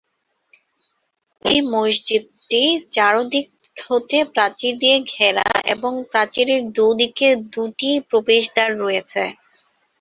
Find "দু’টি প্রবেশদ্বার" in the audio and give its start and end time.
7.53-8.69